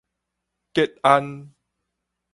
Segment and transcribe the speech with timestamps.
[0.73, 1.53] 吉安